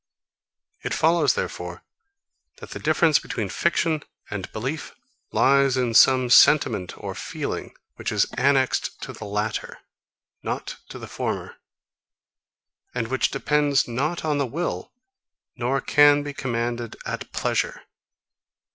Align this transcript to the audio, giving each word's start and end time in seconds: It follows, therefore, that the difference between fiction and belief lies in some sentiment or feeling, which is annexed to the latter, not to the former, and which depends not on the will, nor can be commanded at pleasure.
It 0.83 0.95
follows, 0.95 1.35
therefore, 1.35 1.83
that 2.57 2.71
the 2.71 2.79
difference 2.79 3.19
between 3.19 3.49
fiction 3.49 4.01
and 4.31 4.51
belief 4.51 4.95
lies 5.31 5.77
in 5.77 5.93
some 5.93 6.31
sentiment 6.31 6.95
or 6.97 7.13
feeling, 7.13 7.75
which 7.97 8.11
is 8.11 8.25
annexed 8.35 8.99
to 9.03 9.13
the 9.13 9.25
latter, 9.25 9.77
not 10.41 10.77
to 10.89 10.97
the 10.97 11.05
former, 11.07 11.57
and 12.95 13.09
which 13.09 13.29
depends 13.29 13.87
not 13.87 14.25
on 14.25 14.39
the 14.39 14.47
will, 14.47 14.91
nor 15.55 15.79
can 15.81 16.23
be 16.23 16.33
commanded 16.33 16.95
at 17.05 17.31
pleasure. 17.31 17.83